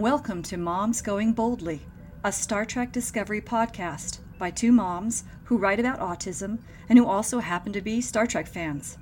[0.00, 1.82] Welcome to Moms Going Boldly,
[2.24, 7.38] a Star Trek Discovery podcast by two moms who write about autism and who also
[7.40, 8.96] happen to be Star Trek fans.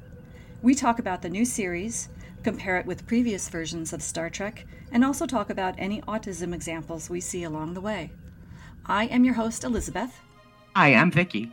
[0.61, 2.09] We talk about the new series,
[2.43, 7.09] compare it with previous versions of Star Trek, and also talk about any autism examples
[7.09, 8.11] we see along the way.
[8.85, 10.19] I am your host, Elizabeth.
[10.75, 11.53] Hi, I'm Vicky.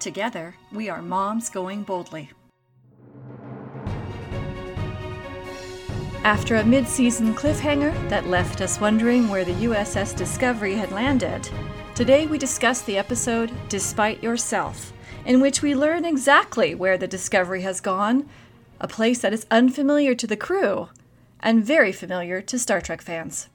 [0.00, 2.32] Together, we are Moms Going Boldly.
[6.26, 11.48] After a mid season cliffhanger that left us wondering where the USS Discovery had landed,
[11.94, 14.92] today we discuss the episode Despite Yourself,
[15.24, 18.28] in which we learn exactly where the Discovery has gone,
[18.80, 20.88] a place that is unfamiliar to the crew
[21.38, 23.48] and very familiar to Star Trek fans.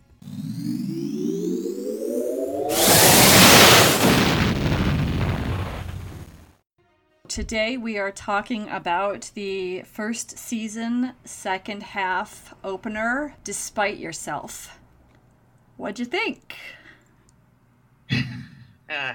[7.35, 14.77] Today we are talking about the first season, second half opener, Despite Yourself.
[15.77, 16.55] What'd you think?
[18.89, 19.13] Uh,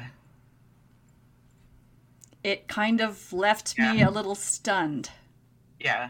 [2.43, 5.11] It kind of left me a little stunned.
[5.79, 6.09] yeah.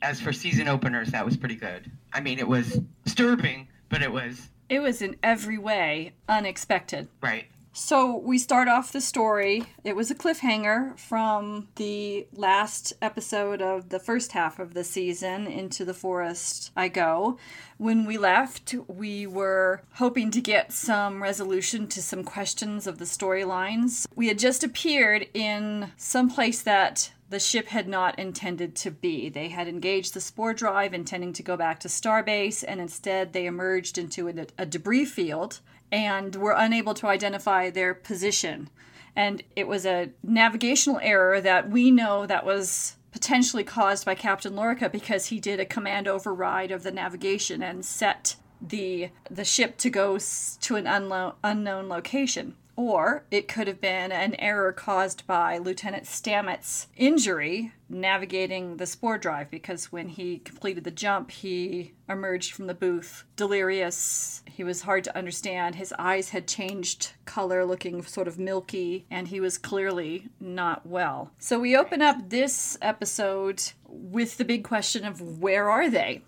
[0.00, 1.90] As for season openers, that was pretty good.
[2.12, 7.08] I mean, it was disturbing, but it was It was in every way unexpected.
[7.20, 7.46] right.
[7.76, 9.64] So we start off the story.
[9.82, 15.48] It was a cliffhanger from the last episode of the first half of the season,
[15.48, 17.36] Into the Forest I Go.
[17.76, 23.06] When we left, we were hoping to get some resolution to some questions of the
[23.06, 24.06] storylines.
[24.14, 29.28] We had just appeared in some place that the ship had not intended to be.
[29.28, 33.46] They had engaged the spore drive, intending to go back to Starbase, and instead they
[33.46, 35.58] emerged into a, a debris field
[35.90, 38.70] and were unable to identify their position.
[39.16, 44.54] And it was a navigational error that we know that was potentially caused by Captain
[44.54, 49.76] Lorca because he did a command override of the navigation and set the the ship
[49.78, 52.54] to go to an unlo- unknown location.
[52.76, 59.18] Or it could have been an error caused by Lieutenant Stamets' injury navigating the spore
[59.18, 64.42] drive because when he completed the jump, he emerged from the booth delirious.
[64.50, 65.76] He was hard to understand.
[65.76, 71.30] His eyes had changed color, looking sort of milky, and he was clearly not well.
[71.38, 76.22] So we open up this episode with the big question of where are they?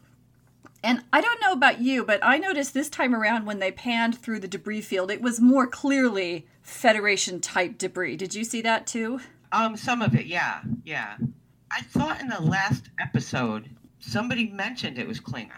[0.82, 4.18] And I don't know about you, but I noticed this time around when they panned
[4.18, 8.16] through the debris field, it was more clearly Federation type debris.
[8.16, 9.20] Did you see that too?
[9.52, 11.16] Um, some of it, yeah, yeah.
[11.70, 13.70] I thought in the last episode
[14.00, 15.50] somebody mentioned it was Klingon.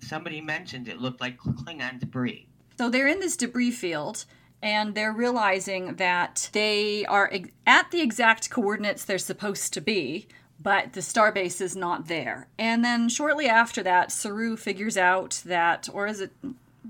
[0.00, 2.46] Somebody mentioned it looked like Klingon debris.
[2.78, 4.24] So they're in this debris field
[4.62, 7.32] and they're realizing that they are
[7.66, 10.28] at the exact coordinates they're supposed to be,
[10.62, 12.48] but the starbase is not there.
[12.58, 16.32] And then shortly after that, Saru figures out that, or is it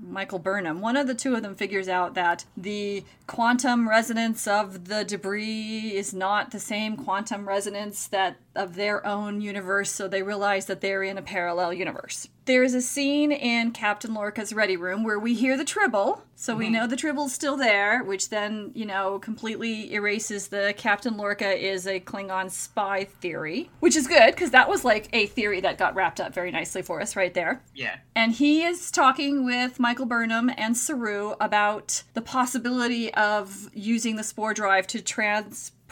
[0.01, 0.81] Michael Burnham?
[0.81, 5.93] One of the two of them figures out that the quantum resonance of the debris
[5.95, 10.81] is not the same quantum resonance that of their own universe, so they realize that
[10.81, 12.27] they're in a parallel universe.
[12.45, 16.55] There is a scene in Captain Lorca's ready room where we hear the tribble, so
[16.55, 16.73] we mm-hmm.
[16.73, 21.87] know the tribble's still there, which then, you know, completely erases the Captain Lorca is
[21.87, 25.95] a Klingon spy theory, which is good because that was like a theory that got
[25.95, 27.61] wrapped up very nicely for us right there.
[27.73, 27.95] Yeah.
[28.13, 34.23] And he is talking with Michael Burnham and Saru about the possibility of using the
[34.23, 35.01] spore drive to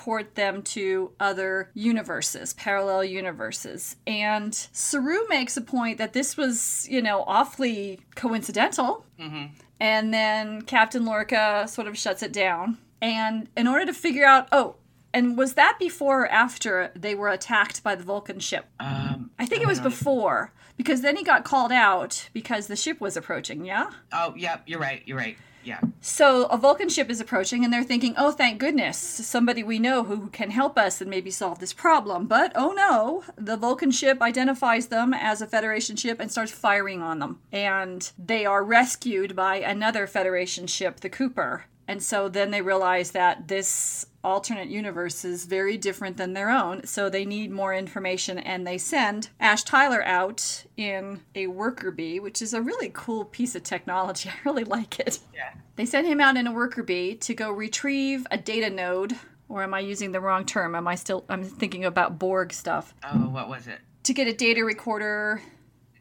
[0.02, 3.96] transport them to other universes, parallel universes.
[4.08, 9.06] And Saru makes a point that this was, you know, awfully coincidental.
[9.80, 12.78] And then Captain Lorca sort of shuts it down.
[13.02, 14.76] And in order to figure out, oh,
[15.14, 18.66] and was that before or after they were attacked by the Vulcan ship?
[18.80, 23.02] Um, I think it was before because then he got called out because the ship
[23.02, 23.90] was approaching, yeah?
[24.14, 25.02] oh, yeah, you're right.
[25.06, 25.38] You're right.
[25.64, 25.80] Yeah.
[26.00, 30.04] So a Vulcan ship is approaching and they're thinking, "Oh, thank goodness, somebody we know
[30.04, 34.22] who can help us and maybe solve this problem." But oh no, the Vulcan ship
[34.22, 37.40] identifies them as a Federation ship and starts firing on them.
[37.52, 41.66] And they are rescued by another Federation ship, the Cooper.
[41.92, 46.86] And so then they realize that this alternate universe is very different than their own,
[46.88, 52.22] so they need more information and they send Ash Tyler out in a worker bee,
[52.22, 54.30] which is a really cool piece of technology.
[54.34, 55.20] I really like it.
[55.36, 55.52] Yeah.
[55.76, 59.18] They sent him out in a worker bee to go retrieve a data node,
[59.50, 60.76] or am I using the wrong term?
[60.76, 62.96] Am I still I'm thinking about Borg stuff.
[63.04, 63.80] Oh, what was it?
[64.04, 65.42] To get a data recorder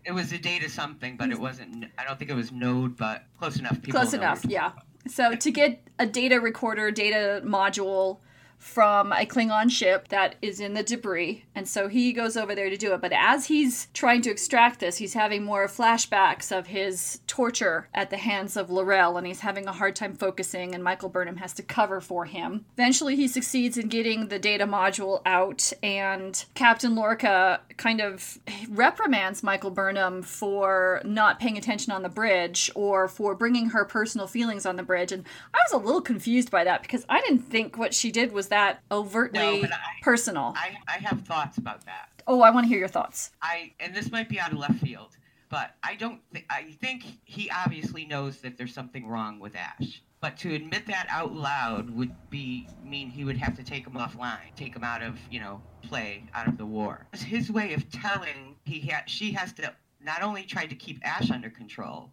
[0.04, 1.87] It was a data something, but it wasn't.
[1.98, 3.82] I don't think it was Node, but close enough.
[3.82, 4.70] People Close enough, yeah.
[5.06, 8.19] So to get a data recorder, data module
[8.61, 11.47] from a Klingon ship that is in the debris.
[11.55, 13.01] And so he goes over there to do it.
[13.01, 18.11] But as he's trying to extract this, he's having more flashbacks of his torture at
[18.11, 21.55] the hands of L'Rell, and he's having a hard time focusing, and Michael Burnham has
[21.55, 22.67] to cover for him.
[22.75, 29.43] Eventually, he succeeds in getting the data module out, and Captain Lorca kind of reprimands
[29.43, 34.67] Michael Burnham for not paying attention on the bridge or for bringing her personal feelings
[34.67, 35.12] on the bridge.
[35.12, 35.25] And
[35.55, 38.50] I was a little confused by that because I didn't think what she did was
[38.50, 40.52] that overtly No, I- personal.
[40.56, 42.08] I, I have thoughts about that.
[42.26, 43.31] oh, I want to hear your thoughts.
[43.43, 45.17] I and this might be out of left field,
[45.49, 46.20] but I don't.
[46.32, 50.02] Th- I think he obviously knows that there's something wrong with Ash.
[50.20, 53.94] But to admit that out loud would be mean he would have to take him
[53.94, 57.06] offline, take him out of you know play, out of the war.
[57.14, 61.00] It's his way of telling he ha- she has to not only try to keep
[61.05, 62.11] Ash under control,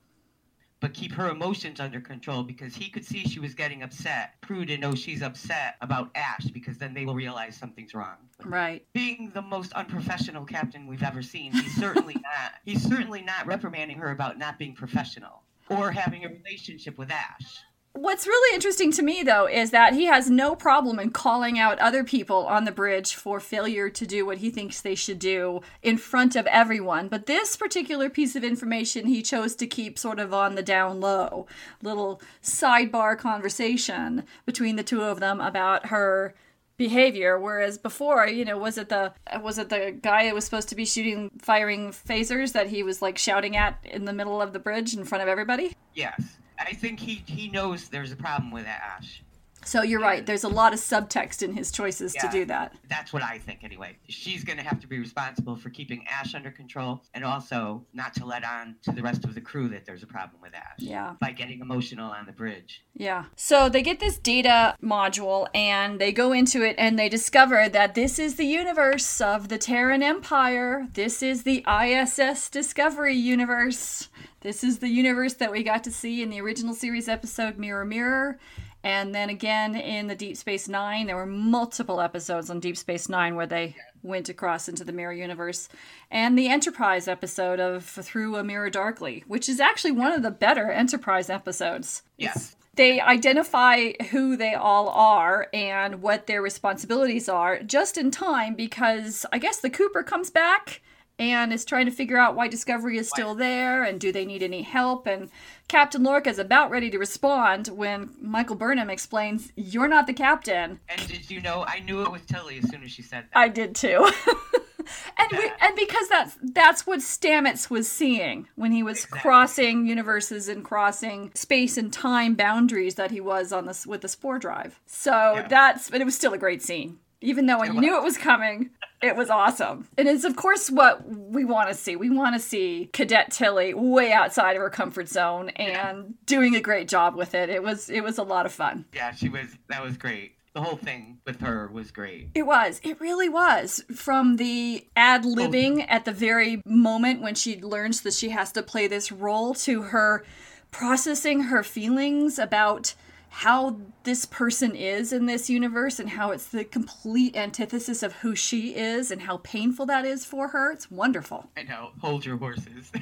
[0.79, 4.39] but keep her emotions under control because he could see she was getting upset.
[4.41, 8.85] Prue to know she's upset about Ash because then they will realize something's wrong Right.
[8.93, 12.53] being the most unprofessional captain we've ever seen, he's certainly not.
[12.63, 17.57] He's certainly not reprimanding her about not being professional or having a relationship with Ash.
[17.97, 21.79] What's really interesting to me, though, is that he has no problem in calling out
[21.79, 25.61] other people on the bridge for failure to do what he thinks they should do
[25.81, 27.07] in front of everyone.
[27.07, 31.01] But this particular piece of information he chose to keep sort of on the down
[31.01, 31.47] low.
[31.81, 36.35] Little sidebar conversation between the two of them about her
[36.77, 39.11] behavior whereas before you know was it the
[39.41, 43.01] was it the guy that was supposed to be shooting firing phasers that he was
[43.01, 46.73] like shouting at in the middle of the bridge in front of everybody Yes, I
[46.73, 49.21] think he he knows there's a problem with Ash.
[49.67, 50.25] So you're right.
[50.25, 52.73] There's a lot of subtext in his choices to do that.
[52.89, 53.97] That's what I think anyway.
[54.07, 58.13] She's going to have to be responsible for keeping Ash under control and also not
[58.13, 60.77] to let on to the rest of the crew that there's a problem with Ash.
[60.77, 61.15] Yeah.
[61.19, 62.85] By getting emotional on the bridge.
[62.93, 63.25] Yeah.
[63.35, 67.93] So they get this data module and they go into it and they discover that
[67.93, 70.87] this is the universe of the Terran Empire.
[70.93, 74.07] This is the ISS Discovery universe.
[74.41, 77.85] This is the universe that we got to see in the original series episode Mirror
[77.85, 78.39] Mirror.
[78.83, 83.09] And then again in the Deep Space Nine, there were multiple episodes on Deep Space
[83.09, 85.69] Nine where they went across into the Mirror Universe.
[86.11, 90.31] And the Enterprise episode of Through a Mirror Darkly, which is actually one of the
[90.31, 92.03] better Enterprise episodes.
[92.17, 92.55] Yes.
[92.75, 99.25] They identify who they all are and what their responsibilities are just in time because
[99.33, 100.81] I guess the Cooper comes back
[101.19, 104.43] and is trying to figure out why Discovery is still there and do they need
[104.43, 105.07] any help.
[105.07, 105.29] And
[105.67, 110.79] Captain Lorca is about ready to respond when Michael Burnham explains, You're not the captain.
[110.89, 111.65] And did you know?
[111.67, 113.37] I knew it was Tilly as soon as she said that.
[113.39, 114.11] I did too.
[115.17, 119.19] and we, and because that's that's what Stamets was seeing when he was Exactly.
[119.21, 124.07] crossing universes and crossing space and time boundaries that he was on this with the
[124.07, 124.79] spore drive.
[124.85, 125.47] So Yeah.
[125.47, 126.99] that's but it was still a great scene.
[127.21, 128.69] Even though I knew it was coming,
[129.01, 129.87] it was awesome.
[129.97, 131.95] And it's of course what we want to see.
[131.95, 136.61] We want to see Cadet Tilly way outside of her comfort zone and doing a
[136.61, 137.49] great job with it.
[137.49, 138.85] It was it was a lot of fun.
[138.93, 139.47] Yeah, she was.
[139.69, 140.33] That was great.
[140.53, 142.29] The whole thing with her was great.
[142.33, 142.81] It was.
[142.83, 143.83] It really was.
[143.93, 148.51] From the ad oh, libbing at the very moment when she learns that she has
[148.53, 150.25] to play this role to her
[150.71, 152.95] processing her feelings about
[153.29, 158.35] how this person is in this universe and how it's the complete antithesis of who
[158.35, 160.71] she is and how painful that is for her.
[160.71, 161.49] It's wonderful.
[161.57, 161.91] I know.
[162.01, 162.91] Hold your horses.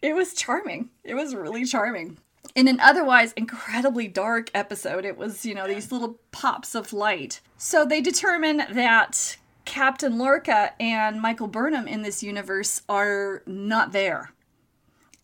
[0.00, 0.90] It was charming.
[1.04, 2.18] It was really charming.
[2.56, 7.40] In an otherwise incredibly dark episode, it was, you know, these little pops of light.
[7.56, 14.32] So they determine that Captain Lorca and Michael Burnham in this universe are not there.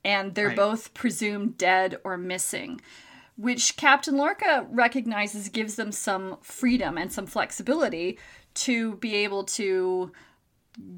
[0.04, 0.56] And they're Right.
[0.56, 2.80] both presumed dead or missing,
[3.38, 8.18] which Captain Lorca recognizes gives them some freedom and some flexibility
[8.54, 10.10] to be able to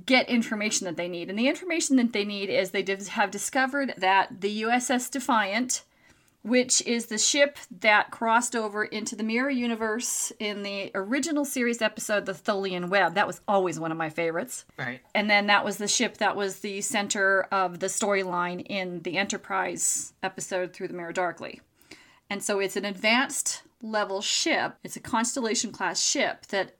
[0.06, 1.28] get information that they need.
[1.28, 5.84] And the information that they need is they have discovered that the USS Defiant,
[6.42, 11.82] which is the ship that crossed over into the Mirror Universe in the original series
[11.82, 14.64] episode, The Tholian Web, that was always one of my favorites.
[14.78, 15.00] right.
[15.14, 19.18] And then that was the ship that was the center of the storyline in the
[19.18, 21.60] Enterprise episode Through the Mirror Darkly.
[22.30, 24.76] And so it's an advanced level ship.
[24.84, 26.76] It's a Constellation class ship that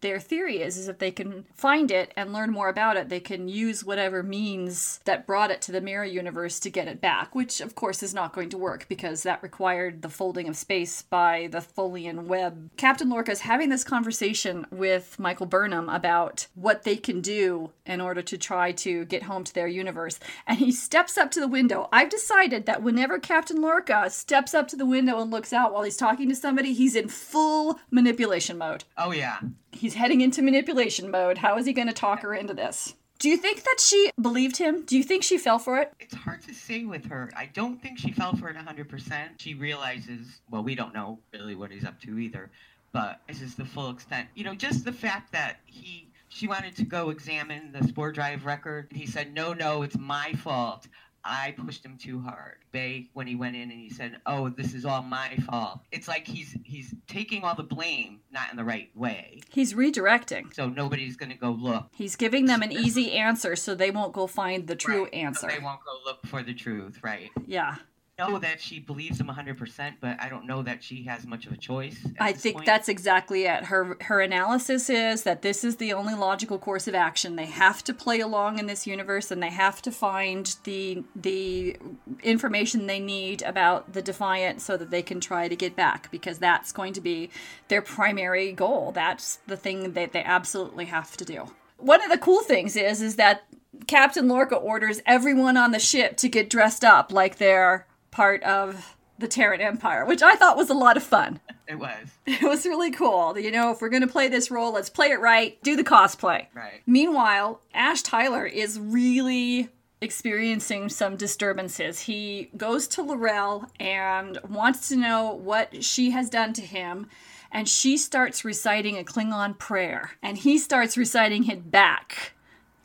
[0.00, 3.20] their theory is is if they can find it and learn more about it, they
[3.20, 7.34] can use whatever means that brought it to the mirror universe to get it back,
[7.34, 11.02] which of course is not going to work because that required the folding of space
[11.02, 12.70] by the Tholian web.
[12.76, 18.00] Captain Lorca is having this conversation with Michael Burnham about what they can do in
[18.00, 20.20] order to try to get home to their universe.
[20.46, 21.88] And he steps up to the window.
[21.92, 25.82] I've decided that whenever Captain Lorca steps up to the window and looks out while
[25.82, 28.84] he's talking to somebody, he's in full manipulation mode.
[28.96, 29.38] Oh yeah.
[29.72, 31.38] He's heading into manipulation mode.
[31.38, 32.94] How is he going to talk her into this?
[33.18, 34.84] Do you think that she believed him?
[34.84, 35.92] Do you think she fell for it?
[35.98, 37.30] It's hard to say with her.
[37.36, 39.12] I don't think she fell for it 100%.
[39.38, 42.50] She realizes, well, we don't know really what he's up to either,
[42.92, 44.28] but this is the full extent.
[44.36, 48.44] You know, just the fact that he she wanted to go examine the spore drive
[48.44, 48.88] record.
[48.92, 50.86] He said, "No, no, it's my fault.
[51.24, 52.56] I pushed him too hard.
[52.72, 56.06] Bay, when he went in and he said, "Oh, this is all my fault," it's
[56.08, 59.40] like he's he's taking all the blame, not in the right way.
[59.50, 60.54] He's redirecting.
[60.54, 61.88] So nobody's going to go look.
[61.92, 65.14] He's giving them an easy answer, so they won't go find the true Right.
[65.14, 65.48] answer.
[65.50, 67.30] So they won't go look for the truth, right?
[67.46, 67.76] Yeah,
[68.18, 71.52] Know that she believes him 100%, but I don't know that she has much of
[71.52, 72.04] a choice.
[72.18, 72.66] I think point.
[72.66, 73.66] that's exactly it.
[73.66, 77.36] Her her analysis is that this is the only logical course of action.
[77.36, 81.76] They have to play along in this universe, and they have to find the the
[82.24, 86.10] information they need about the Defiant so that they can try to get back.
[86.10, 87.30] Because that's going to be
[87.68, 88.90] their primary goal.
[88.90, 91.52] That's the thing that they absolutely have to do.
[91.76, 93.44] One of the cool things is is that
[93.86, 97.86] Captain Lorca orders everyone on the ship to get dressed up like they're
[98.18, 101.38] part of the Terran Empire, which I thought was a lot of fun.
[101.68, 102.08] It was.
[102.26, 103.38] It was really cool.
[103.38, 105.56] You know, if we're going to play this role, let's play it right.
[105.62, 106.46] Do the cosplay.
[106.52, 106.82] Right.
[106.84, 109.68] Meanwhile, Ash Tyler is really
[110.00, 112.00] experiencing some disturbances.
[112.00, 117.06] He goes to L'Rell and wants to know what she has done to him.
[117.52, 120.10] And she starts reciting a Klingon prayer.
[120.24, 122.32] And he starts reciting it back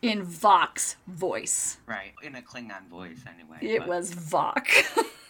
[0.04, 1.78] in Voq voice.
[1.88, 2.14] Right.
[2.22, 3.58] In a Klingon voice, anyway.
[3.62, 4.68] It but was Voq.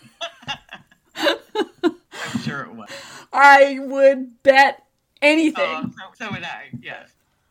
[1.15, 2.89] I'm sure it was.
[3.31, 4.83] I would bet
[5.21, 5.63] anything.
[5.65, 6.69] Oh, so, so would I.
[6.81, 7.09] Yes.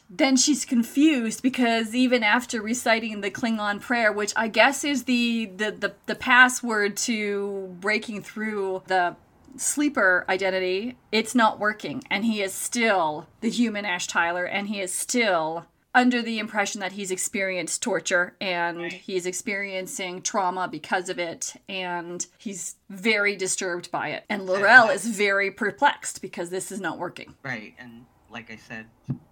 [0.09, 5.47] then she's confused because even after reciting the Klingon prayer, which I guess is the
[5.57, 9.17] the the, the password to breaking through the
[9.57, 14.81] sleeper identity, it's not working, and he is still the human Ash Tyler, and he
[14.81, 18.93] is still under the impression that he's experienced torture and Right.
[18.93, 25.05] he's experiencing trauma because of it and he's very disturbed by it and L'Rell is
[25.07, 27.75] very perplexed because this is not working Right.
[27.79, 28.87] And like I said,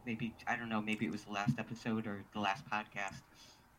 [0.04, 3.22] maybe, I don't know, maybe it was the last episode or the last podcast.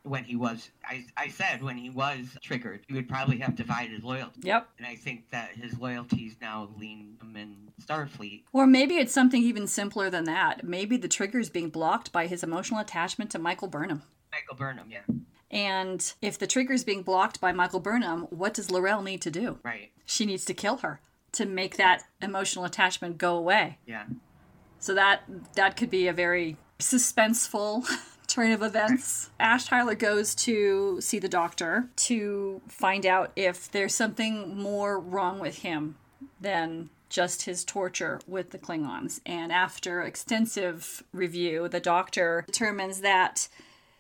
[0.04, 4.04] When he was, I, I said when he was triggered, he would probably have divided
[4.04, 4.42] loyalty.
[4.44, 7.56] yep And I think that his loyalties now lean him in
[7.86, 8.44] Starfleet.
[8.52, 10.64] Or maybe it's something even simpler than that.
[10.64, 14.04] Maybe the trigger is being blocked by his emotional attachment to Michael Burnham.
[14.32, 15.02] Michael Burnham, yeah.
[15.52, 19.32] And if the trigger is being blocked by Michael Burnham, what does L'Rell need to
[19.32, 19.60] do?
[19.64, 19.92] Right.
[20.06, 21.02] She needs to kill her
[21.34, 23.78] to make that emotional attachment go away.
[23.86, 24.06] Yeah.
[24.80, 25.24] So that
[25.56, 27.86] that could be a very suspenseful
[28.32, 29.30] turn of events.
[29.40, 35.40] Ash Tyler goes to see the doctor to find out if there's something more wrong
[35.40, 35.96] with him
[36.40, 39.20] than just his torture with the Klingons.
[39.26, 43.50] And after extensive review, the doctor determines that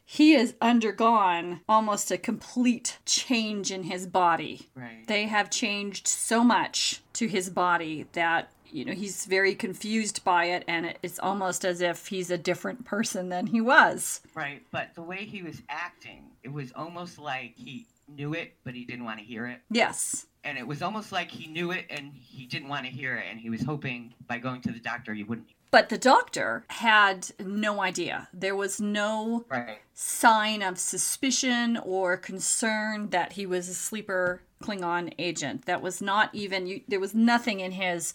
[0.05, 5.05] he has undergone almost a complete change in his body Right.
[5.07, 10.45] they have changed so much to his body that you know he's very confused by
[10.45, 14.61] it and it's almost as if he's a different person than he was Right.
[14.71, 18.85] But the way he was acting, it was almost like he knew it, but he
[18.85, 19.59] didn't want to hear it.
[19.69, 23.15] yes And it was almost like he knew it and he didn't want to hear
[23.17, 23.25] it.
[23.29, 25.47] And he was hoping by going to the doctor he wouldn't.
[25.71, 29.79] but the doctor had no idea there was no Right.
[29.93, 36.29] sign of suspicion or concern that he was a sleeper klingon agent that was not
[36.33, 38.13] even you, there was nothing in his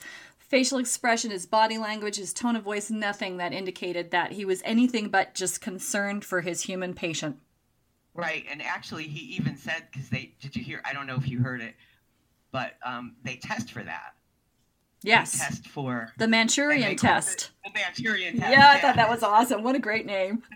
[0.49, 4.62] facial expression his body language his tone of voice nothing that indicated that he was
[4.65, 7.37] anything but just concerned for his human patient
[8.15, 8.47] Right.
[8.50, 10.81] And actually, he even said, because they, did you hear?
[10.87, 11.75] I don't know if you heard it,
[12.50, 14.15] but um, they test for that.
[15.03, 18.50] They yes test for the manchurian test The Manchurian test.
[18.50, 20.43] yeah i thought that was awesome what a great name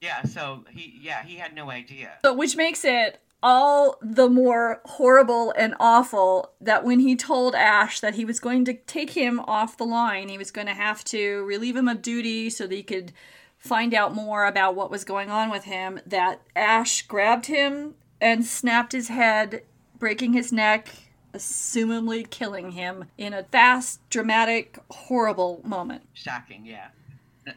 [0.00, 0.22] Yeah.
[0.22, 2.12] So he, yeah, he had no idea.
[2.24, 8.00] So, which makes it all the more horrible and awful that when he told Ash
[8.00, 11.02] that he was going to take him off the line, he was going to have
[11.04, 13.12] to relieve him of duty so that he could
[13.58, 18.44] find out more about what was going on with him, that Ash grabbed him and
[18.44, 19.62] snapped his head,
[19.98, 20.88] breaking his neck,
[21.34, 26.02] assumably killing him in a fast, dramatic, horrible moment.
[26.12, 26.66] Shocking.
[26.66, 26.88] Yeah.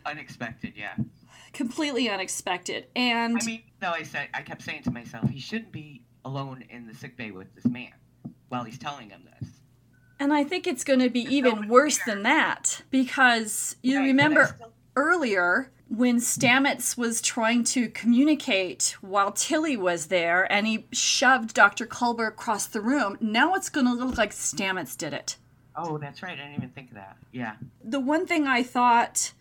[0.06, 0.96] Unexpected, yeah.
[1.54, 2.88] Completely unexpected.
[2.96, 6.64] And I mean, no, I said I kept saying to myself, he shouldn't be alone
[6.70, 7.92] in the sick bay with this man
[8.48, 9.50] while he's telling him this.
[10.20, 14.46] And I think it's going to be even worse than that because you Right, remember
[14.56, 21.54] still- earlier when Stamets was trying to communicate while Tilly was there and he shoved
[21.54, 21.86] Dr.
[21.86, 23.18] Culber across the room.
[23.20, 25.36] Now it's going to look like Stamets did it.
[25.76, 26.34] Oh, that's right.
[26.40, 27.18] I didn't even think of that.
[27.34, 27.56] Yeah.
[27.84, 29.34] The one thing I thought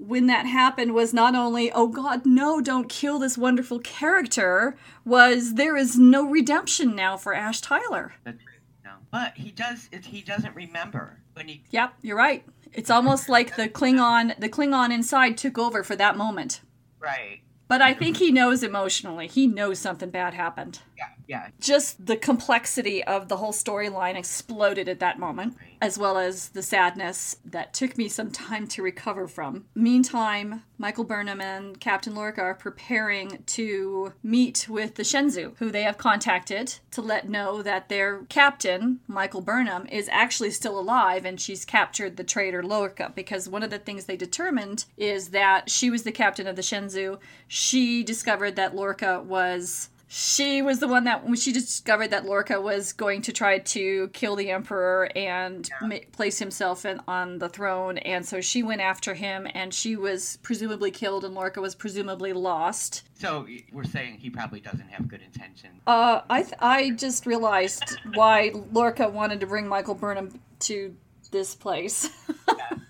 [0.00, 5.54] when that happened was not only, oh God, no, don't kill this wonderful character, was
[5.54, 8.14] there is no redemption now for Ash Tyler.
[8.24, 8.42] That's
[8.84, 8.92] no.
[9.10, 11.64] But he does he doesn't remember when he.
[11.70, 12.44] Yep, you're right.
[12.72, 16.62] It's almost like the Klingon the Klingon inside took over for that moment.
[16.98, 17.40] Right.
[17.68, 19.28] But I think he knows emotionally.
[19.28, 20.80] He knows something bad happened.
[20.98, 21.04] Yeah.
[21.30, 21.46] Yeah.
[21.60, 26.60] Just the complexity of the whole storyline exploded at that moment, as well as the
[26.60, 29.66] sadness that took me some time to recover from.
[29.72, 35.84] Meantime, Michael Burnham and Captain Lorca are preparing to meet with the Shenzhou, who they
[35.84, 41.40] have contacted to let know that their captain, Michael Burnham, is actually still alive and
[41.40, 43.12] she's captured the traitor Lorca.
[43.14, 46.62] Because one of the things they determined is that she was the captain of the
[46.62, 47.20] Shenzhou.
[47.46, 52.60] She discovered that Lorca was she was the one that when she discovered that Lorca
[52.60, 57.48] was going to try to kill the emperor and ma- place himself in, on the
[57.48, 61.76] throne, and so she went after him, and she was presumably killed, and Lorca was
[61.76, 63.04] presumably lost.
[63.14, 65.80] So we're saying he probably doesn't have good intentions.
[65.86, 70.92] Uh, I th- I just realized why Lorca wanted to bring Michael Burnham to
[71.30, 72.10] this place.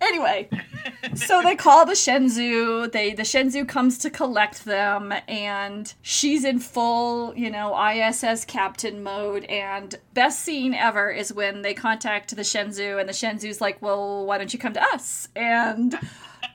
[0.00, 0.48] anyway,
[1.14, 2.90] so they call the Shenzhou.
[2.90, 9.02] They the Shenzhou comes to collect them, and she's in full, you know, ISS captain
[9.02, 9.44] mode.
[9.44, 14.26] And best scene ever is when they contact the Shenzhou, and the Shenzhou's like, "Well,
[14.26, 15.98] why don't you come to us?" And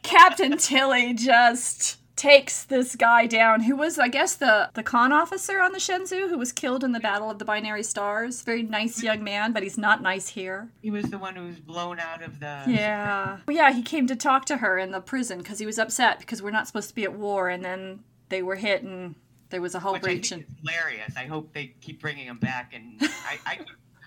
[0.03, 5.59] Captain Tilly just takes this guy down who was i guess the the con officer
[5.59, 9.03] on the shenzhou who was killed in the battle of the binary stars very nice
[9.03, 12.21] young man but he's not nice here He was the one who was blown out
[12.23, 12.63] of the.
[12.67, 13.37] yeah.
[13.47, 16.19] Well, yeah, he came to talk to her in the prison because he was upset
[16.19, 17.99] because we're not supposed to be at war, and then
[18.29, 19.15] they were hit and
[19.49, 20.29] there was a whole Which I breach.
[20.29, 21.13] think And hilarious.
[21.17, 23.59] I hope they keep bringing him back, and I, I,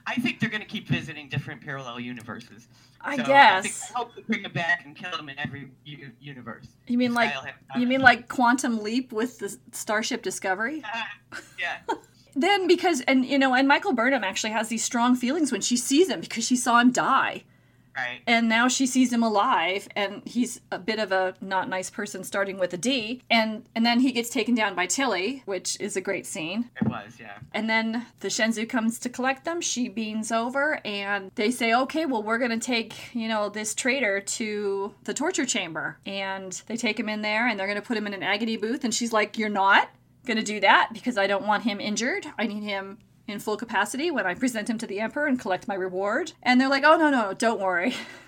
[0.07, 2.69] I think they're going to keep visiting different parallel universes.
[3.01, 3.59] I So guess.
[3.59, 6.67] I, think, I hope they bring him back and kill him in every u- universe.
[6.87, 7.33] you mean like
[7.77, 10.83] you mean like Quantum Leap with the Starship Discovery?
[10.85, 11.09] Ah,
[11.59, 11.79] yeah.
[12.39, 15.75] Then because and you know and Michael Burnham actually has these strong feelings when she
[15.79, 17.45] sees him because she saw him die.
[17.96, 18.20] Right.
[18.26, 22.24] and now she sees him alive and he's a bit of a not nice person
[22.24, 25.96] starting with a d and and then he gets taken down by tilly which is
[25.96, 27.18] a great scene It was.
[27.18, 27.38] Yeah.
[27.54, 29.61] And then the Shenzhou comes to collect them.
[29.61, 34.20] She beans over, and they say, "Okay, well, we're gonna take you know this traitor
[34.20, 38.06] to the torture chamber." And they take him in there, and they're gonna put him
[38.06, 38.85] in an agony booth.
[38.85, 39.88] And she's like, "You're not
[40.26, 42.26] gonna do that because I don't want him injured.
[42.38, 42.98] I need him."
[43.29, 46.33] In full capacity when I present him to the Emperor and collect my reward.
[46.43, 47.95] And they're like, oh, no, no, don't worry.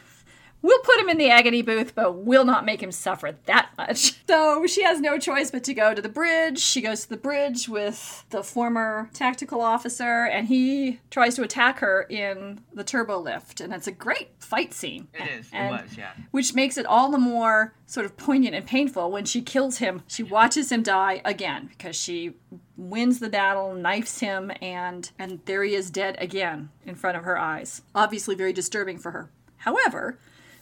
[0.61, 4.15] We'll put him in the agony booth, but we'll not make him suffer that much.
[4.29, 6.59] So she has no choice but to go to the bridge.
[6.59, 11.79] She goes to the bridge with the former tactical officer, and he tries to attack
[11.79, 13.63] her in the turbo lift.
[13.63, 15.09] And it's a great fight scene.
[15.15, 15.49] It is.
[15.51, 15.97] It was.
[15.97, 16.11] Yeah.
[16.31, 20.03] Which makes it all the more sort of poignant and painful when she kills him.
[20.07, 22.35] She watches him die again because she
[22.77, 27.25] wins the battle, knifes him, and and there he is dead again in front of
[27.25, 27.81] her eyes.
[27.95, 29.31] Obviously very disturbing for her.
[29.57, 30.19] However,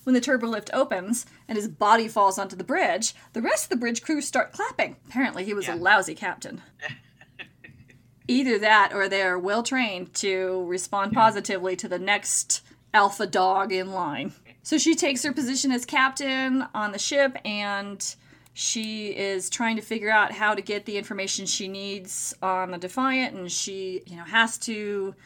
[0.06, 3.70] when the turbo lift opens and his body falls onto the bridge, the rest of
[3.70, 4.94] the bridge crew start clapping.
[5.08, 5.74] Apparently he was Yeah.
[5.74, 6.62] a lousy captain.
[8.28, 12.62] Either that or they are well trained to respond positively to the next
[12.94, 14.32] alpha dog in line.
[14.62, 18.14] So she takes her position as captain on the ship and
[18.54, 22.78] she is trying to figure out how to get the information she needs on the
[22.78, 25.16] Defiant and she, you know, has to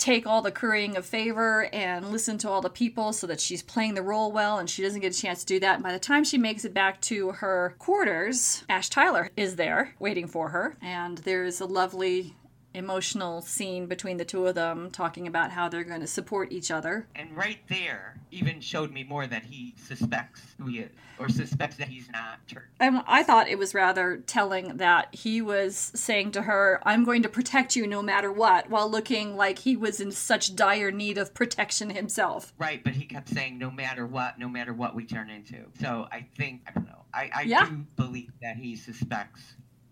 [0.00, 3.62] take all the currying of favor and listen to all the people so that she's
[3.62, 5.74] playing the role well and she doesn't get a chance to do that.
[5.74, 9.94] And by the time she makes it back to her quarters, Ash Tyler is there
[9.98, 10.76] waiting for her.
[10.80, 12.34] And there's a lovely
[12.74, 16.70] emotional scene between the two of them talking about how they're going to support each
[16.70, 17.06] other.
[17.16, 21.76] And right there, even showed me more that he suspects who he is, or suspects
[21.76, 22.68] that he's not Turk.
[22.78, 27.22] And I thought it was rather telling that he was saying to her, I'm going
[27.22, 31.18] to protect you no matter what, while looking like he was in such dire need
[31.18, 32.52] of protection himself.
[32.58, 35.66] Right, but he kept saying, no matter what, no matter what we turn into.
[35.80, 37.66] So I think, I don't know, I, I Yeah.
[37.68, 39.40] do believe that he suspects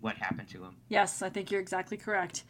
[0.01, 0.77] what happened to him.
[0.89, 2.45] Yes, I think you're exactly correct.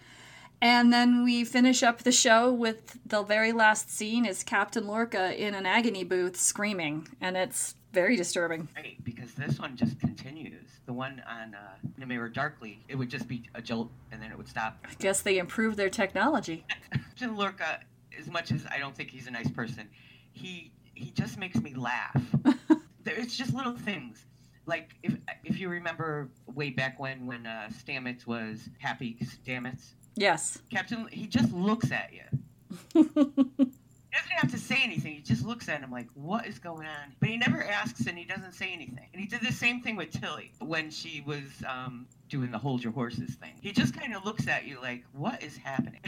[0.60, 5.40] And then we finish up the show with the very last scene is Captain Lorca
[5.40, 8.68] in an agony booth screaming, and it's very disturbing.
[8.76, 10.64] Right, because this one just continues.
[10.86, 14.36] The one on uh, Mirror Darkly, it would just be a jolt and then it
[14.36, 14.78] would stop.
[14.84, 16.64] I guess they improved their technology.
[16.92, 17.80] Captain Lorca,
[18.18, 19.88] as much as I don't think he's a nice person,
[20.32, 22.20] he he just makes me laugh.
[23.04, 24.24] There- it's just little things.
[24.68, 30.58] Like if if you remember way back when when uh, Stamets was Happy Stamets, Yes.
[30.70, 33.02] Captain, he just looks at you.
[34.10, 35.14] He doesn't have to say anything.
[35.14, 38.16] He just looks at him like, "What is going on?" But he never asks, and
[38.16, 39.06] he doesn't say anything.
[39.12, 42.82] And he did the same thing with Tilly when she was um, doing the "Hold
[42.82, 43.52] Your Horses" thing.
[43.60, 46.00] He just kind of looks at you like, "What is happening?"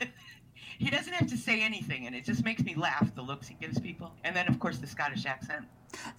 [0.78, 3.14] he doesn't have to say anything, and it just makes me laugh.
[3.14, 5.66] The looks he gives people, and then of course the Scottish accent.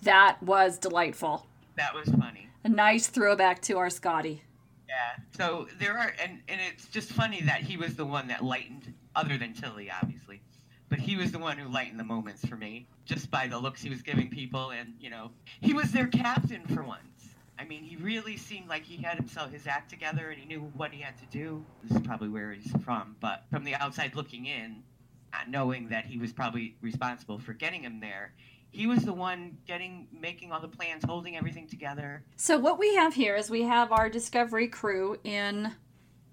[0.03, 1.47] That was delightful.
[1.75, 2.47] That was funny.
[2.63, 4.41] A nice throwback to our Scotty.
[4.87, 5.23] Yeah.
[5.35, 8.93] So there are, and, and it's just funny that he was the one that lightened,
[9.15, 10.41] other than Tilly, obviously,
[10.89, 13.81] but he was the one who lightened the moments for me, just by the looks
[13.81, 15.31] he was giving people, and you know,
[15.61, 16.99] he was their captain for once.
[17.57, 20.61] I mean, he really seemed like he had himself his act together, and he knew
[20.75, 21.65] what he had to do.
[21.83, 24.83] This is probably where he's from, but from the outside looking in,
[25.31, 28.33] not knowing that he was probably responsible for getting him there.
[28.73, 32.23] He was the one getting, making all the plans, holding everything together.
[32.35, 35.73] So what we have here is we have our Discovery crew in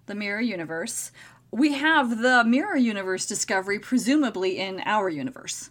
[0.06, 1.12] the Mirror Universe.
[1.50, 5.70] We have the Mirror Universe Discovery presumably in our universe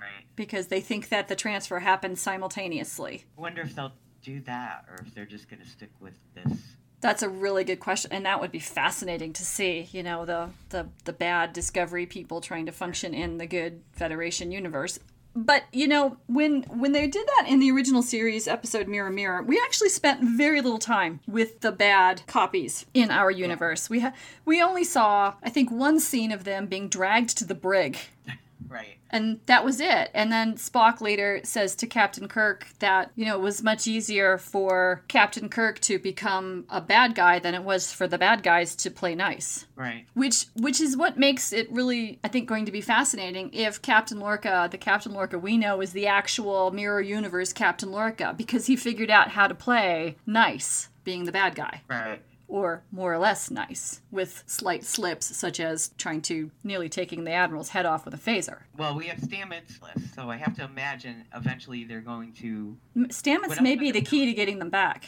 [0.00, 0.26] Right.
[0.34, 3.24] because they think that the transfer happened simultaneously.
[3.38, 6.58] I wonder if they'll do that, or if they're just going to stick with this.
[7.00, 9.88] That's a really good question, and that would be fascinating to see.
[9.92, 14.50] You know, the the the bad Discovery people trying to function in the good Federation
[14.52, 14.98] universe.
[15.34, 19.42] But you know, when when they did that in the original series episode Mirror Mirror,
[19.44, 23.88] we actually spent very little time with the bad copies in our universe.
[23.88, 24.12] We ha-
[24.44, 27.98] we only saw, I think, one scene of them being dragged to the brig
[28.72, 28.96] Right.
[29.10, 30.10] and that was it.
[30.14, 34.38] And then Spock later says to Captain Kirk that, you know, it was much easier
[34.38, 38.74] for Captain Kirk to become a bad guy than it was for the bad guys
[38.76, 39.66] to play nice.
[39.76, 40.06] Right.
[40.14, 44.18] Which which is what makes it really I think going to be fascinating if Captain
[44.18, 48.76] Lorca, the Captain Lorca we know is the actual mirror universe Captain Lorca because he
[48.76, 52.22] figured out how to play nice being the bad guy Right.
[52.52, 57.32] Or more or less nice, with slight slips, such as trying to nearly taking the
[57.32, 58.58] Admiral's head off with a phaser.
[58.76, 62.76] Well, we have Stamets list, so I have to imagine eventually they're going to.
[63.08, 65.06] Stamets may be the key to getting them back.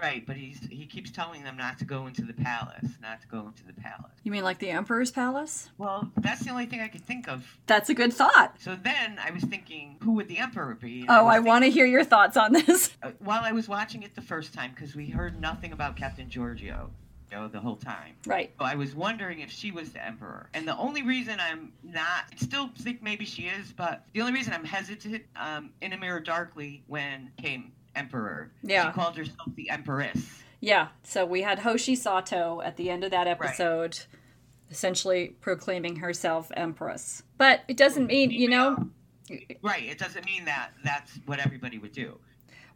[0.00, 3.26] Right, but he's he keeps telling them not to go into the palace, not to
[3.28, 4.12] go into the palace.
[4.24, 5.70] You mean like the Emperor's Palace?
[5.78, 7.46] Well, that's the only thing I could think of.
[7.66, 8.56] That's a good thought.
[8.60, 11.00] So then I was thinking, who would the emperor be?
[11.02, 12.90] And Oh, was I want to hear your thoughts on this.
[13.02, 16.28] uh, while I was watching it the first time, because we heard nothing about Captain
[16.28, 16.90] Georgiou, you
[17.32, 18.16] know, the whole time.
[18.26, 18.52] Right.
[18.58, 20.50] So I was wondering if she was the emperor.
[20.52, 24.34] And the only reason I'm not, I still think maybe she is, but the only
[24.34, 28.86] reason I'm hesitant, um, in a mirror darkly when came emperor, Yeah.
[28.90, 30.42] she called herself the empress.
[30.60, 30.88] Yeah.
[31.02, 34.00] So we had Hoshi Sato at the end of that episode,
[34.70, 37.22] essentially proclaiming herself Empress.
[37.38, 38.90] But it doesn't mean, you know,
[39.60, 39.82] Right.
[39.84, 42.18] It doesn't mean that that's what everybody would do.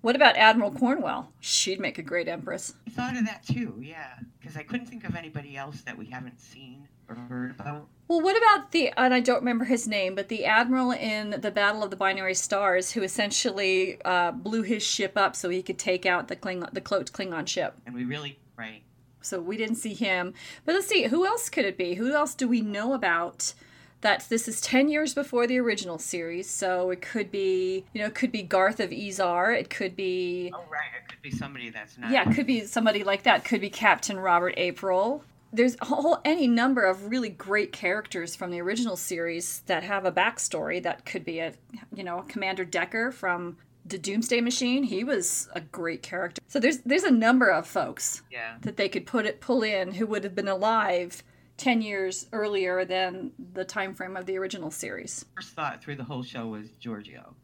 [0.03, 1.31] what about Admiral Cornwell?
[1.41, 2.73] She'd make a great Empress.
[2.87, 4.15] I thought of that too, yeah.
[4.41, 7.87] Because I couldn't think of anybody else that we haven't seen heard about.
[8.09, 11.51] Well, what about the, and I don't remember his name, but the admiral in the
[11.53, 15.79] Battle of the Binary Stars who essentially uh, blew his ship up so he could
[15.79, 17.75] take out the Klingon, the cloaked Klingon ship.
[17.87, 18.83] And we really, right.
[19.21, 20.35] So we didn't see him.
[20.65, 21.95] But let's see, who else could it be?
[21.95, 23.55] Who else do we know about?
[24.01, 28.07] That this is 10 years before the original series, so it could be, you know,
[28.07, 29.55] it could be Garth of Izar.
[29.55, 30.81] It could be, Oh, right.
[31.05, 32.11] It could be somebody that's not.
[32.11, 33.45] yeah, it could be somebody like that.
[33.45, 35.23] Could be Captain Robert April.
[35.53, 40.05] There's a whole any number of really great characters from the original series that have
[40.05, 40.83] a backstory.
[40.83, 41.55] That could be a,
[41.95, 44.85] you know, Commander Decker from the Doomsday Machine.
[44.85, 46.41] He was a great character.
[46.47, 48.57] So there's there's a number of folks Yeah.
[48.61, 51.23] that they could put it pull in who would have been alive
[51.57, 55.25] 10 years earlier than the time frame of the original series.
[55.35, 57.35] First thought through the whole show was Georgiou.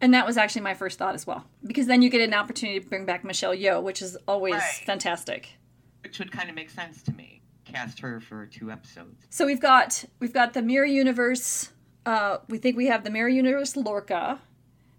[0.00, 1.44] And that was actually my first thought as well.
[1.64, 4.82] Because then you get an opportunity to bring back Michelle Yeoh, which is always Right.
[4.84, 5.48] fantastic.
[6.02, 7.35] Which would kind of make sense to me.
[7.66, 9.26] Cast her for two episodes.
[9.28, 11.72] So we've got we've got the Mirror Universe.
[12.04, 14.40] Uh, we think we have the Mirror Universe Lorca.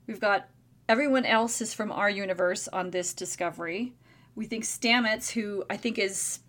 [0.06, 0.50] We've got
[0.90, 3.94] everyone else is from our universe on this discovery.
[4.36, 6.40] We think Stamets, who I think is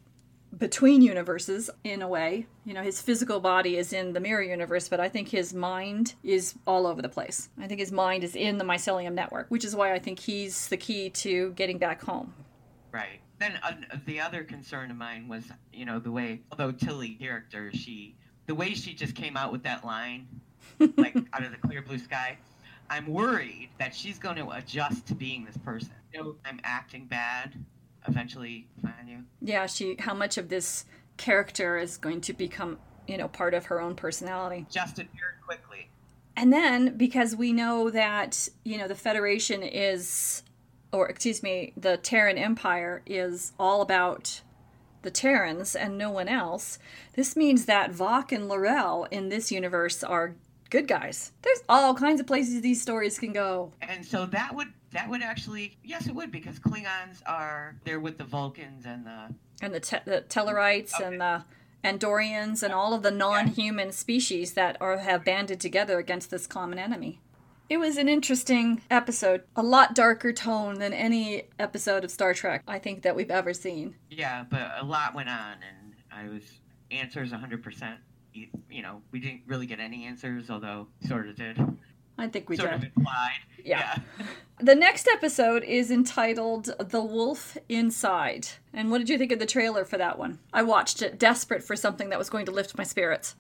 [0.57, 2.47] between universes in a way.
[2.65, 6.15] You know, his physical body is in the Mirror Universe, but I think his mind
[6.23, 7.49] is all over the place.
[7.59, 10.69] I think his mind is in the Mycelial Network, which is why I think he's
[10.69, 12.33] the key to getting back home.
[12.93, 13.21] Right.
[13.39, 13.73] Then uh,
[14.07, 18.55] the other concern of mine was, you know, the way, although Tilly character, she, the
[18.55, 20.27] way she just came out with that line,
[20.97, 22.39] like out of the clear blue sky.
[22.91, 25.93] I'm worried that she's going to adjust to being this person.
[26.13, 27.55] You know, I'm acting bad.
[28.07, 29.19] Eventually, find you.
[29.43, 29.97] Yeah, she.
[29.99, 30.87] How much of this
[31.19, 34.65] character is going to become, you know, part of her own personality?
[34.71, 35.91] Adjusted very quickly.
[36.35, 40.45] And then, because we know that, you know, the Federation is,
[40.93, 44.41] or excuse me, the Terran Empire is all about
[45.03, 46.79] the Terrans and no one else,
[47.15, 50.35] this means that Voq and L'Rell in this universe are
[50.71, 51.33] good guys.
[51.43, 53.73] There's all kinds of places these stories can go.
[53.81, 58.19] And so that would that would actually yes it would because Klingons are they're with
[58.19, 61.05] the Vulcans and the and the, te- the Tellarites okay.
[61.05, 61.45] and the
[61.85, 66.79] Andorians and all of the non-human species that are have banded together against this common
[66.79, 67.21] enemy.
[67.69, 72.63] It was an interesting episode, a lot darker tone than any episode of Star Trek
[72.67, 73.95] I think that we've ever seen.
[74.11, 76.43] Yeah, but a lot went on and I was
[76.91, 77.99] answers 100%
[78.71, 81.59] you know, we didn't really get any answers, although sort of did.
[82.19, 82.91] I think we did sort did.
[82.91, 83.39] of implied.
[83.65, 83.99] Yeah.
[84.19, 84.27] yeah.
[84.61, 89.47] the next episode is entitled "The Wolf Inside." And what did you think of the
[89.47, 90.39] trailer for that one?
[90.53, 93.37] I watched it, desperate for something that was going to lift my spirits.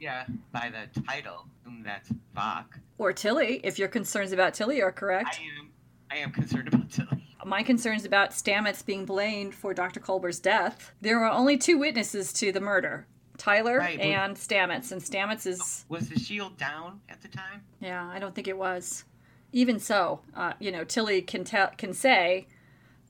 [0.00, 1.46] Yeah, by the title,
[1.84, 2.64] that's Voq.
[2.98, 5.40] Or Tilly, if your concerns about Tilly are correct.
[5.40, 5.70] I am.
[6.10, 7.28] I am concerned about Tilly.
[7.44, 10.00] My concerns about Stamets being blamed for Dr.
[10.00, 10.92] Culber's death.
[11.00, 15.84] There were only two witnesses to the murder Tyler right, and Stamets, and Stamets is
[15.88, 17.62] was the shield down at the time?
[17.80, 19.04] Yeah, I don't think it was.
[19.52, 22.46] Even so, uh, you know, Tilly can tell can say,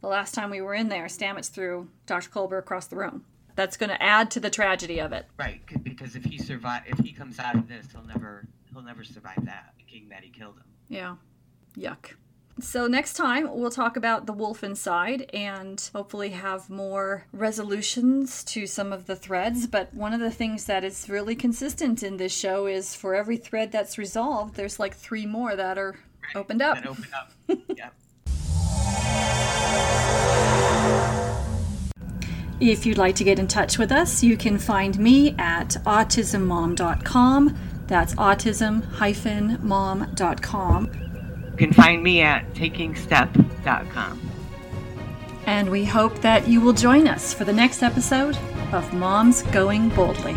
[0.01, 2.31] the last time we were in there, Stamets threw Dr.
[2.31, 3.25] Culber across the room.
[3.57, 5.27] That's going to add to the tragedy of it.
[5.39, 9.05] Right, because if he survive, if he comes out of this, he'll never he'll never
[9.05, 10.65] survive that, thinking that he killed him.
[10.89, 11.17] Yeah,
[11.77, 12.15] yuck.
[12.61, 18.69] So, next time we'll talk about the wolf inside and hopefully have more resolutions to
[18.69, 19.67] some of the threads.
[19.67, 23.39] But one of the things that is really consistent in this show is for every
[23.39, 26.37] thread that's resolved, there's like three more that are right.
[26.37, 26.77] opened up.
[26.77, 27.33] That open up.
[27.77, 27.91] yeah.
[32.71, 37.59] If you'd like to get in touch with us, you can find me at autismmom.com.
[37.87, 40.91] That's autism-mom.com.
[41.51, 44.31] You can find me at takingstep.com.
[45.45, 48.39] And we hope that you will join us for the next episode
[48.73, 50.35] of Moms Going Boldly.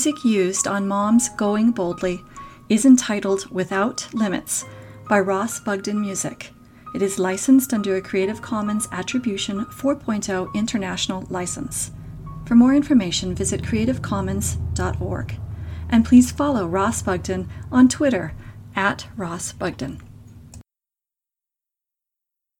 [0.00, 2.24] Music used on Mom's Going Boldly
[2.70, 4.64] is entitled Without Limits
[5.10, 6.54] by Ross Bugden Music.
[6.94, 11.90] It is licensed under a Creative Commons Attribution 4.0 International License.
[12.46, 15.38] For more information, visit creativecommons.org.
[15.90, 18.32] And please follow Ross Bugden on Twitter
[18.74, 20.00] at Ross Bugden.